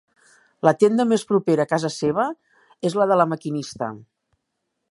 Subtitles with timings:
[0.67, 2.25] La tenda més propera a casa seva
[2.91, 3.91] és la de La Maquinista.